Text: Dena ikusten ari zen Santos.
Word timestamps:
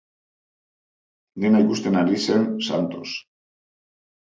Dena 1.43 1.61
ikusten 1.67 2.01
ari 2.03 2.19
zen 2.25 2.49
Santos. 2.71 3.15